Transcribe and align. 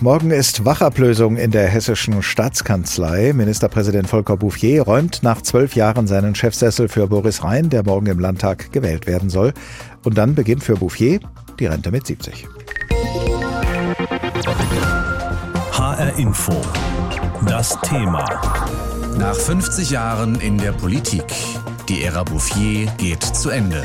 Morgen 0.00 0.30
ist 0.30 0.64
Wachablösung 0.64 1.36
in 1.36 1.50
der 1.50 1.68
hessischen 1.68 2.22
Staatskanzlei. 2.22 3.32
Ministerpräsident 3.32 4.08
Volker 4.08 4.36
Bouffier 4.36 4.82
räumt 4.82 5.22
nach 5.22 5.40
zwölf 5.40 5.74
Jahren 5.74 6.06
seinen 6.06 6.34
Chefsessel 6.34 6.88
für 6.88 7.06
Boris 7.06 7.42
Rhein, 7.42 7.70
der 7.70 7.82
morgen 7.82 8.06
im 8.06 8.18
Landtag 8.18 8.72
gewählt 8.72 9.06
werden 9.06 9.30
soll. 9.30 9.54
Und 10.04 10.18
dann 10.18 10.34
beginnt 10.34 10.62
für 10.64 10.76
Bouffier 10.76 11.20
die 11.58 11.66
Rente 11.66 11.90
mit 11.90 12.06
70. 12.06 12.46
HR 15.72 16.18
Info. 16.18 16.60
Das 17.48 17.78
Thema. 17.82 18.24
Nach 19.18 19.34
50 19.34 19.90
Jahren 19.90 20.40
in 20.40 20.58
der 20.58 20.72
Politik. 20.72 21.24
Die 21.88 22.02
Ära 22.02 22.22
Bouffier 22.22 22.86
geht 22.98 23.22
zu 23.22 23.50
Ende. 23.50 23.82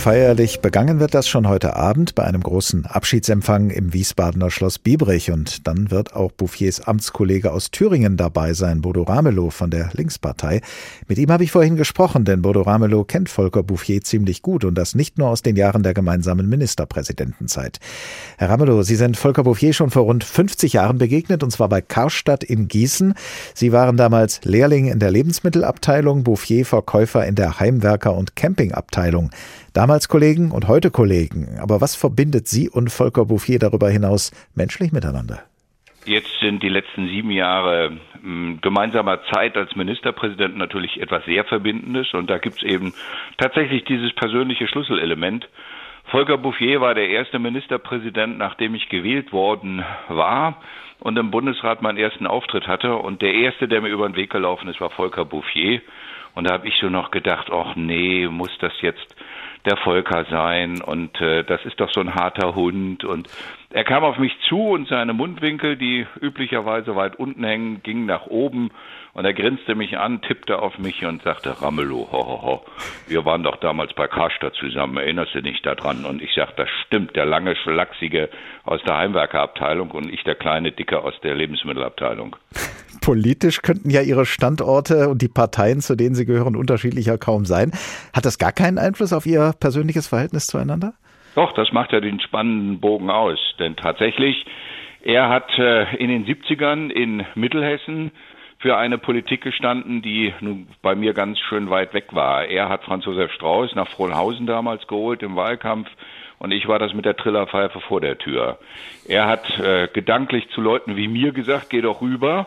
Feierlich 0.00 0.60
begangen 0.60 0.98
wird 0.98 1.12
das 1.12 1.28
schon 1.28 1.46
heute 1.46 1.76
Abend 1.76 2.14
bei 2.14 2.24
einem 2.24 2.42
großen 2.42 2.86
Abschiedsempfang 2.86 3.68
im 3.68 3.92
Wiesbadener 3.92 4.50
Schloss 4.50 4.78
Biebrich. 4.78 5.30
Und 5.30 5.66
dann 5.66 5.90
wird 5.90 6.16
auch 6.16 6.32
Bouffiers 6.32 6.80
Amtskollege 6.80 7.52
aus 7.52 7.70
Thüringen 7.70 8.16
dabei 8.16 8.54
sein, 8.54 8.80
Bodo 8.80 9.02
Ramelow 9.02 9.50
von 9.50 9.70
der 9.70 9.90
Linkspartei. 9.92 10.62
Mit 11.06 11.18
ihm 11.18 11.30
habe 11.30 11.44
ich 11.44 11.52
vorhin 11.52 11.76
gesprochen, 11.76 12.24
denn 12.24 12.40
Bodo 12.40 12.62
Ramelow 12.62 13.04
kennt 13.04 13.28
Volker 13.28 13.62
Bouffier 13.62 14.00
ziemlich 14.00 14.40
gut 14.40 14.64
und 14.64 14.74
das 14.76 14.94
nicht 14.94 15.18
nur 15.18 15.28
aus 15.28 15.42
den 15.42 15.54
Jahren 15.56 15.82
der 15.82 15.92
gemeinsamen 15.92 16.48
Ministerpräsidentenzeit. 16.48 17.78
Herr 18.38 18.48
Ramelow, 18.48 18.82
Sie 18.82 18.96
sind 18.96 19.18
Volker 19.18 19.44
Bouffier 19.44 19.74
schon 19.74 19.90
vor 19.90 20.04
rund 20.04 20.24
50 20.24 20.72
Jahren 20.72 20.96
begegnet, 20.96 21.42
und 21.42 21.50
zwar 21.50 21.68
bei 21.68 21.82
Karstadt 21.82 22.42
in 22.42 22.68
Gießen. 22.68 23.12
Sie 23.52 23.70
waren 23.70 23.98
damals 23.98 24.40
Lehrling 24.44 24.86
in 24.86 24.98
der 24.98 25.10
Lebensmittelabteilung, 25.10 26.24
Bouffier 26.24 26.64
Verkäufer 26.64 27.26
in 27.26 27.34
der 27.34 27.60
Heimwerker- 27.60 28.16
und 28.16 28.34
Campingabteilung. 28.34 29.30
Damals 29.72 30.08
Kollegen 30.08 30.50
und 30.50 30.66
heute 30.66 30.90
Kollegen. 30.90 31.58
Aber 31.60 31.80
was 31.80 31.94
verbindet 31.94 32.48
Sie 32.48 32.68
und 32.68 32.90
Volker 32.90 33.26
Bouffier 33.26 33.60
darüber 33.60 33.88
hinaus 33.88 34.32
menschlich 34.54 34.90
miteinander? 34.90 35.42
Jetzt 36.06 36.30
sind 36.40 36.62
die 36.62 36.68
letzten 36.68 37.06
sieben 37.06 37.30
Jahre 37.30 37.92
hm, 38.20 38.58
gemeinsamer 38.62 39.20
Zeit 39.32 39.56
als 39.56 39.76
Ministerpräsident 39.76 40.56
natürlich 40.56 41.00
etwas 41.00 41.24
sehr 41.24 41.44
Verbindendes 41.44 42.14
und 42.14 42.28
da 42.28 42.38
gibt 42.38 42.56
es 42.56 42.62
eben 42.62 42.94
tatsächlich 43.38 43.84
dieses 43.84 44.12
persönliche 44.14 44.66
Schlüsselelement. 44.66 45.48
Volker 46.06 46.38
Bouffier 46.38 46.80
war 46.80 46.94
der 46.94 47.08
erste 47.08 47.38
Ministerpräsident, 47.38 48.38
nachdem 48.38 48.74
ich 48.74 48.88
gewählt 48.88 49.32
worden 49.32 49.84
war 50.08 50.60
und 50.98 51.16
im 51.16 51.30
Bundesrat 51.30 51.82
meinen 51.82 51.98
ersten 51.98 52.26
Auftritt 52.26 52.66
hatte. 52.66 52.96
Und 52.96 53.22
der 53.22 53.34
erste, 53.34 53.68
der 53.68 53.80
mir 53.80 53.90
über 53.90 54.08
den 54.08 54.16
Weg 54.16 54.30
gelaufen 54.30 54.68
ist, 54.68 54.80
war 54.80 54.90
Volker 54.90 55.24
Bouffier. 55.24 55.80
Und 56.34 56.48
da 56.48 56.54
habe 56.54 56.66
ich 56.66 56.74
so 56.80 56.88
noch 56.88 57.10
gedacht, 57.10 57.48
ach 57.52 57.76
nee, 57.76 58.26
muss 58.26 58.56
das 58.58 58.72
jetzt 58.80 59.14
der 59.64 59.76
Volker 59.76 60.24
sein. 60.30 60.80
Und 60.80 61.20
äh, 61.20 61.44
das 61.44 61.64
ist 61.64 61.80
doch 61.80 61.92
so 61.92 62.00
ein 62.00 62.14
harter 62.14 62.54
Hund. 62.54 63.04
Und 63.04 63.28
er 63.70 63.84
kam 63.84 64.04
auf 64.04 64.18
mich 64.18 64.32
zu 64.48 64.70
und 64.70 64.88
seine 64.88 65.12
Mundwinkel, 65.12 65.76
die 65.76 66.06
üblicherweise 66.20 66.96
weit 66.96 67.16
unten 67.16 67.44
hängen, 67.44 67.82
gingen 67.82 68.06
nach 68.06 68.26
oben. 68.26 68.70
Und 69.12 69.24
er 69.24 69.34
grinste 69.34 69.74
mich 69.74 69.98
an, 69.98 70.22
tippte 70.22 70.60
auf 70.60 70.78
mich 70.78 71.04
und 71.04 71.22
sagte, 71.22 71.60
Ramelow, 71.60 72.08
ho, 72.12 72.26
ho, 72.26 72.42
ho, 72.42 72.64
wir 73.08 73.24
waren 73.24 73.42
doch 73.42 73.56
damals 73.56 73.92
bei 73.94 74.06
Karstadt 74.06 74.54
zusammen, 74.54 74.96
erinnerst 74.98 75.34
du 75.34 75.42
dich 75.42 75.60
daran? 75.62 76.04
Und 76.04 76.22
ich 76.22 76.32
sagte, 76.32 76.62
das 76.62 76.68
stimmt, 76.86 77.16
der 77.16 77.26
lange, 77.26 77.56
schlachsige 77.56 78.28
aus 78.64 78.80
der 78.84 78.98
Heimwerkerabteilung 78.98 79.90
und 79.90 80.12
ich 80.12 80.22
der 80.22 80.36
kleine, 80.36 80.70
dicke 80.70 81.02
aus 81.02 81.14
der 81.22 81.34
Lebensmittelabteilung. 81.34 82.36
Politisch 83.10 83.62
könnten 83.62 83.90
ja 83.90 84.02
Ihre 84.02 84.24
Standorte 84.24 85.08
und 85.08 85.20
die 85.20 85.26
Parteien, 85.26 85.80
zu 85.80 85.96
denen 85.96 86.14
Sie 86.14 86.26
gehören, 86.26 86.54
unterschiedlicher 86.54 87.18
kaum 87.18 87.44
sein. 87.44 87.72
Hat 88.14 88.24
das 88.24 88.38
gar 88.38 88.52
keinen 88.52 88.78
Einfluss 88.78 89.12
auf 89.12 89.26
Ihr 89.26 89.52
persönliches 89.58 90.06
Verhältnis 90.06 90.46
zueinander? 90.46 90.92
Doch, 91.34 91.52
das 91.54 91.72
macht 91.72 91.90
ja 91.90 91.98
den 91.98 92.20
spannenden 92.20 92.78
Bogen 92.78 93.10
aus. 93.10 93.40
Denn 93.58 93.74
tatsächlich, 93.74 94.46
er 95.02 95.28
hat 95.28 95.50
äh, 95.58 95.92
in 95.96 96.08
den 96.08 96.24
70ern 96.24 96.88
in 96.88 97.26
Mittelhessen 97.34 98.12
für 98.60 98.76
eine 98.76 98.96
Politik 98.96 99.40
gestanden, 99.40 100.02
die 100.02 100.32
nun 100.40 100.68
bei 100.80 100.94
mir 100.94 101.12
ganz 101.12 101.40
schön 101.40 101.68
weit 101.68 101.92
weg 101.94 102.14
war. 102.14 102.44
Er 102.44 102.68
hat 102.68 102.84
Franz 102.84 103.06
Josef 103.06 103.32
Strauß 103.32 103.74
nach 103.74 103.88
Frohnhausen 103.88 104.46
damals 104.46 104.86
geholt 104.86 105.24
im 105.24 105.34
Wahlkampf 105.34 105.88
und 106.38 106.52
ich 106.52 106.68
war 106.68 106.78
das 106.78 106.94
mit 106.94 107.06
der 107.06 107.16
Trillerpfeife 107.16 107.80
vor 107.80 108.00
der 108.00 108.18
Tür. 108.18 108.60
Er 109.08 109.26
hat 109.26 109.58
äh, 109.58 109.88
gedanklich 109.92 110.48
zu 110.50 110.60
Leuten 110.60 110.94
wie 110.94 111.08
mir 111.08 111.32
gesagt, 111.32 111.70
geh 111.70 111.80
doch 111.80 112.02
rüber. 112.02 112.46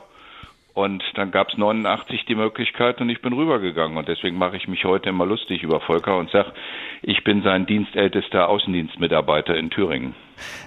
Und 0.73 1.03
dann 1.13 1.29
gab 1.29 1.50
es 1.50 1.57
89 1.57 2.25
die 2.25 2.34
Möglichkeit 2.34 3.00
und 3.00 3.07
ich 3.09 3.22
bin 3.22 3.34
rübergegangen. 3.34 3.95
Und 3.95 4.07
deswegen 4.07 4.38
mache 4.38 4.57
ich 4.57 4.67
mich 4.67 4.85
heute 4.85 5.09
immer 5.09 5.25
lustig 5.25 5.61
über 5.61 5.79
Volker 5.79 6.17
und 6.17 6.31
sage, 6.31 6.51
ich 7.03 7.23
bin 7.23 7.44
sein 7.44 7.67
dienstältester 7.67 8.50
Außendienstmitarbeiter 8.50 9.56
in 9.56 9.69
Thüringen. 9.69 10.16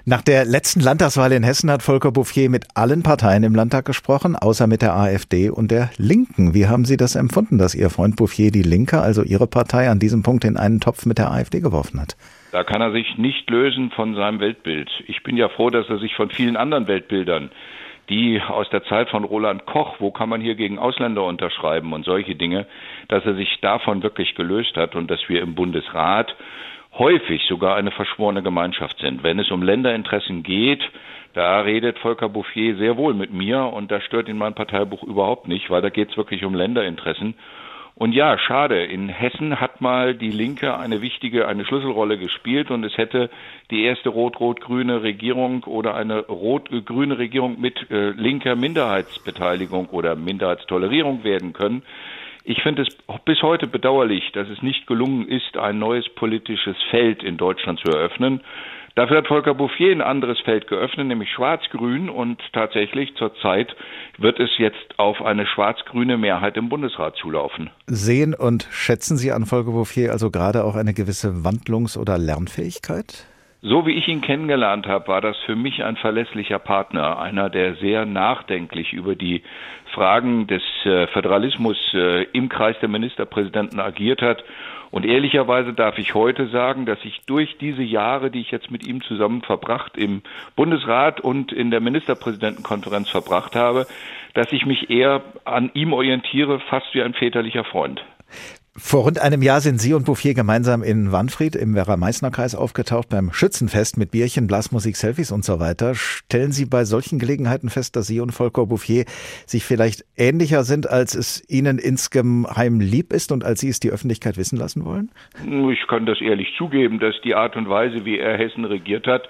Nach 0.04 0.22
der 0.22 0.44
letzten 0.44 0.80
Landtagswahl 0.80 1.32
in 1.32 1.42
Hessen 1.42 1.70
hat 1.72 1.82
Volker 1.82 2.12
Bouffier 2.12 2.48
mit 2.50 2.66
allen 2.74 3.02
Parteien 3.02 3.42
im 3.42 3.56
Landtag 3.56 3.84
gesprochen, 3.84 4.36
außer 4.36 4.68
mit 4.68 4.80
der 4.80 4.94
AfD 4.94 5.50
und 5.50 5.72
der 5.72 5.90
Linken. 5.96 6.54
Wie 6.54 6.68
haben 6.68 6.84
Sie 6.84 6.96
das 6.96 7.16
empfunden, 7.16 7.58
dass 7.58 7.74
Ihr 7.74 7.90
Freund 7.90 8.14
Bouffier 8.14 8.52
die 8.52 8.62
Linke, 8.62 9.00
also 9.00 9.24
Ihre 9.24 9.48
Partei, 9.48 9.90
an 9.90 9.98
diesem 9.98 10.22
Punkt 10.22 10.44
in 10.44 10.56
einen 10.56 10.78
Topf 10.78 11.04
mit 11.04 11.18
der 11.18 11.32
AfD 11.32 11.58
geworfen 11.58 12.00
hat? 12.00 12.16
Da 12.52 12.62
kann 12.62 12.80
er 12.80 12.92
sich 12.92 13.18
nicht 13.18 13.50
lösen 13.50 13.90
von 13.90 14.14
seinem 14.14 14.38
Weltbild. 14.38 14.88
Ich 15.08 15.24
bin 15.24 15.36
ja 15.36 15.48
froh, 15.48 15.70
dass 15.70 15.88
er 15.88 15.98
sich 15.98 16.14
von 16.14 16.30
vielen 16.30 16.56
anderen 16.56 16.86
Weltbildern 16.86 17.50
die 18.08 18.40
aus 18.40 18.68
der 18.70 18.84
Zeit 18.84 19.10
von 19.10 19.24
Roland 19.24 19.66
Koch, 19.66 19.96
wo 19.98 20.10
kann 20.10 20.28
man 20.28 20.40
hier 20.40 20.54
gegen 20.54 20.78
Ausländer 20.78 21.24
unterschreiben 21.24 21.92
und 21.92 22.04
solche 22.04 22.34
Dinge, 22.34 22.66
dass 23.08 23.24
er 23.24 23.34
sich 23.34 23.58
davon 23.60 24.02
wirklich 24.02 24.34
gelöst 24.34 24.76
hat 24.76 24.94
und 24.94 25.10
dass 25.10 25.28
wir 25.28 25.42
im 25.42 25.54
Bundesrat 25.54 26.34
häufig 26.98 27.42
sogar 27.48 27.76
eine 27.76 27.90
verschworene 27.90 28.42
Gemeinschaft 28.42 28.98
sind. 29.00 29.22
Wenn 29.22 29.38
es 29.38 29.50
um 29.50 29.62
Länderinteressen 29.62 30.42
geht, 30.42 30.82
da 31.34 31.60
redet 31.60 31.98
Volker 31.98 32.30
Bouffier 32.30 32.76
sehr 32.76 32.96
wohl 32.96 33.12
mit 33.12 33.32
mir 33.32 33.64
und 33.64 33.90
da 33.90 34.00
stört 34.00 34.28
ihn 34.28 34.38
mein 34.38 34.54
Parteibuch 34.54 35.02
überhaupt 35.02 35.48
nicht, 35.48 35.68
weil 35.68 35.82
da 35.82 35.90
geht 35.90 36.10
es 36.10 36.16
wirklich 36.16 36.44
um 36.44 36.54
Länderinteressen. 36.54 37.34
Und 37.98 38.12
ja, 38.12 38.36
schade. 38.36 38.84
In 38.84 39.08
Hessen 39.08 39.58
hat 39.58 39.80
mal 39.80 40.14
die 40.14 40.30
Linke 40.30 40.76
eine 40.76 41.00
wichtige, 41.00 41.48
eine 41.48 41.64
Schlüsselrolle 41.64 42.18
gespielt 42.18 42.70
und 42.70 42.84
es 42.84 42.98
hätte 42.98 43.30
die 43.70 43.84
erste 43.84 44.10
rot-rot-grüne 44.10 45.02
Regierung 45.02 45.64
oder 45.64 45.94
eine 45.94 46.26
rot-grüne 46.26 47.16
Regierung 47.16 47.58
mit 47.58 47.90
äh, 47.90 48.10
linker 48.10 48.54
Minderheitsbeteiligung 48.54 49.86
oder 49.86 50.14
Minderheitstolerierung 50.14 51.24
werden 51.24 51.54
können. 51.54 51.84
Ich 52.48 52.62
finde 52.62 52.82
es 52.82 52.88
bis 53.24 53.42
heute 53.42 53.66
bedauerlich, 53.66 54.30
dass 54.32 54.48
es 54.48 54.62
nicht 54.62 54.86
gelungen 54.86 55.26
ist, 55.26 55.56
ein 55.56 55.80
neues 55.80 56.08
politisches 56.14 56.76
Feld 56.90 57.24
in 57.24 57.36
Deutschland 57.36 57.80
zu 57.80 57.90
eröffnen. 57.90 58.40
Dafür 58.94 59.16
hat 59.16 59.26
Volker 59.26 59.52
Bouffier 59.52 59.90
ein 59.90 60.00
anderes 60.00 60.38
Feld 60.44 60.68
geöffnet, 60.68 61.08
nämlich 61.08 61.28
Schwarz-Grün. 61.32 62.08
Und 62.08 62.40
tatsächlich 62.52 63.16
zurzeit 63.16 63.74
wird 64.18 64.38
es 64.38 64.50
jetzt 64.58 64.96
auf 64.96 65.22
eine 65.22 65.44
schwarz-grüne 65.44 66.16
Mehrheit 66.18 66.56
im 66.56 66.68
Bundesrat 66.68 67.16
zulaufen. 67.16 67.70
Sehen 67.88 68.32
und 68.32 68.68
schätzen 68.70 69.16
Sie 69.16 69.32
an 69.32 69.44
Volker 69.44 69.72
Bouffier 69.72 70.12
also 70.12 70.30
gerade 70.30 70.62
auch 70.62 70.76
eine 70.76 70.94
gewisse 70.94 71.42
Wandlungs- 71.44 71.98
oder 71.98 72.16
Lernfähigkeit? 72.16 73.26
So 73.68 73.84
wie 73.84 73.94
ich 73.94 74.06
ihn 74.06 74.20
kennengelernt 74.20 74.86
habe, 74.86 75.08
war 75.08 75.20
das 75.20 75.36
für 75.38 75.56
mich 75.56 75.82
ein 75.82 75.96
verlässlicher 75.96 76.60
Partner, 76.60 77.18
einer, 77.18 77.50
der 77.50 77.74
sehr 77.74 78.06
nachdenklich 78.06 78.92
über 78.92 79.16
die 79.16 79.42
Fragen 79.92 80.46
des 80.46 80.62
äh, 80.84 81.08
Föderalismus 81.08 81.76
äh, 81.92 82.22
im 82.30 82.48
Kreis 82.48 82.76
der 82.80 82.88
Ministerpräsidenten 82.88 83.80
agiert 83.80 84.22
hat 84.22 84.44
und 84.92 85.04
ehrlicherweise 85.04 85.72
darf 85.72 85.98
ich 85.98 86.14
heute 86.14 86.46
sagen, 86.46 86.86
dass 86.86 86.98
ich 87.04 87.22
durch 87.26 87.58
diese 87.58 87.82
Jahre, 87.82 88.30
die 88.30 88.40
ich 88.40 88.52
jetzt 88.52 88.70
mit 88.70 88.86
ihm 88.86 89.02
zusammen 89.02 89.42
verbracht 89.42 89.96
im 89.96 90.22
Bundesrat 90.54 91.20
und 91.20 91.50
in 91.50 91.72
der 91.72 91.80
Ministerpräsidentenkonferenz 91.80 93.10
verbracht 93.10 93.56
habe, 93.56 93.86
dass 94.34 94.52
ich 94.52 94.64
mich 94.64 94.90
eher 94.90 95.22
an 95.44 95.72
ihm 95.74 95.92
orientiere, 95.92 96.60
fast 96.60 96.94
wie 96.94 97.02
ein 97.02 97.14
väterlicher 97.14 97.64
Freund. 97.64 98.04
Vor 98.78 99.04
rund 99.04 99.18
einem 99.22 99.40
Jahr 99.40 99.62
sind 99.62 99.80
Sie 99.80 99.94
und 99.94 100.04
Bouffier 100.04 100.34
gemeinsam 100.34 100.82
in 100.82 101.10
Wanfried 101.10 101.56
im 101.56 101.74
Werra-Meißner-Kreis 101.74 102.54
aufgetaucht 102.54 103.08
beim 103.08 103.32
Schützenfest 103.32 103.96
mit 103.96 104.10
Bierchen, 104.10 104.46
Blasmusik, 104.46 104.96
Selfies 104.96 105.32
und 105.32 105.46
so 105.46 105.58
weiter. 105.58 105.94
Stellen 105.94 106.52
Sie 106.52 106.66
bei 106.66 106.84
solchen 106.84 107.18
Gelegenheiten 107.18 107.70
fest, 107.70 107.96
dass 107.96 108.06
Sie 108.06 108.20
und 108.20 108.32
Volker 108.32 108.66
Bouffier 108.66 109.06
sich 109.46 109.64
vielleicht 109.64 110.04
ähnlicher 110.18 110.62
sind, 110.62 110.90
als 110.90 111.14
es 111.14 111.42
Ihnen 111.48 111.78
insgeheim 111.78 112.80
lieb 112.80 113.14
ist 113.14 113.32
und 113.32 113.44
als 113.44 113.60
Sie 113.60 113.70
es 113.70 113.80
die 113.80 113.90
Öffentlichkeit 113.90 114.36
wissen 114.36 114.58
lassen 114.58 114.84
wollen? 114.84 115.10
Ich 115.72 115.86
kann 115.88 116.04
das 116.04 116.20
ehrlich 116.20 116.48
zugeben, 116.58 116.98
dass 116.98 117.14
die 117.24 117.34
Art 117.34 117.56
und 117.56 117.70
Weise, 117.70 118.04
wie 118.04 118.18
er 118.18 118.36
Hessen 118.36 118.66
regiert 118.66 119.06
hat, 119.06 119.26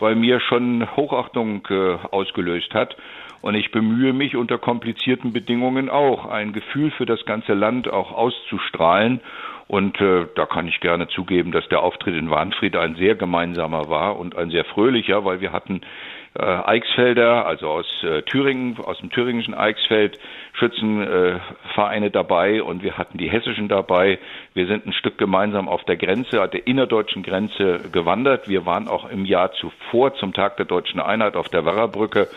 bei 0.00 0.14
mir 0.14 0.40
schon 0.40 0.88
Hochachtung 0.96 1.66
äh, 1.70 1.96
ausgelöst 2.10 2.74
hat. 2.74 2.96
Und 3.42 3.54
ich 3.54 3.70
bemühe 3.70 4.12
mich 4.12 4.36
unter 4.36 4.58
komplizierten 4.58 5.32
Bedingungen 5.32 5.88
auch, 5.88 6.26
ein 6.26 6.52
Gefühl 6.52 6.90
für 6.90 7.06
das 7.06 7.24
ganze 7.24 7.54
Land 7.54 7.88
auch 7.88 8.12
auszustrahlen. 8.12 9.20
Und 9.68 10.00
äh, 10.00 10.26
da 10.34 10.46
kann 10.46 10.66
ich 10.66 10.80
gerne 10.80 11.06
zugeben, 11.08 11.52
dass 11.52 11.66
der 11.68 11.80
Auftritt 11.80 12.16
in 12.16 12.28
Warnfried 12.28 12.74
ein 12.76 12.96
sehr 12.96 13.14
gemeinsamer 13.14 13.88
war 13.88 14.18
und 14.18 14.36
ein 14.36 14.50
sehr 14.50 14.64
fröhlicher, 14.64 15.24
weil 15.24 15.40
wir 15.40 15.52
hatten 15.52 15.82
äh, 16.38 16.42
Eichsfelder, 16.42 17.46
also 17.46 17.68
aus 17.68 17.86
äh, 18.04 18.22
Thüringen, 18.22 18.78
aus 18.78 18.98
dem 18.98 19.10
thüringischen 19.10 19.54
Eichsfeld, 19.54 20.18
Schützenvereine 20.52 22.06
äh, 22.06 22.10
dabei 22.10 22.62
und 22.62 22.82
wir 22.82 22.98
hatten 22.98 23.18
die 23.18 23.30
hessischen 23.30 23.68
dabei. 23.68 24.18
Wir 24.54 24.66
sind 24.66 24.86
ein 24.86 24.92
Stück 24.92 25.18
gemeinsam 25.18 25.68
auf 25.68 25.84
der 25.84 25.96
Grenze, 25.96 26.46
der 26.48 26.66
innerdeutschen 26.66 27.22
Grenze 27.22 27.80
gewandert. 27.90 28.48
Wir 28.48 28.66
waren 28.66 28.88
auch 28.88 29.10
im 29.10 29.24
Jahr 29.24 29.52
zuvor 29.52 30.14
zum 30.14 30.32
Tag 30.32 30.56
der 30.56 30.66
deutschen 30.66 31.00
Einheit 31.00 31.36
auf 31.36 31.48
der 31.48 31.64
Werrabrücke. 31.64 32.28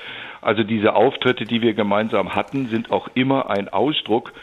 Also 0.41 0.63
diese 0.63 0.95
Auftritte, 0.95 1.45
die 1.45 1.61
wir 1.61 1.73
gemeinsam 1.73 2.35
hatten, 2.35 2.67
sind 2.67 2.91
auch 2.91 3.09
immer 3.13 3.49
ein 3.49 3.69
Ausdruck 3.69 4.33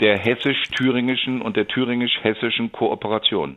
der 0.00 0.16
hessisch-thüringischen 0.18 1.42
und 1.42 1.56
der 1.56 1.68
thüringisch-hessischen 1.68 2.72
Kooperation. 2.72 3.56